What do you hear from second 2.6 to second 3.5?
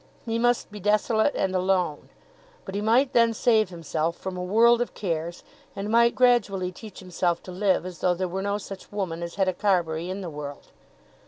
But he might then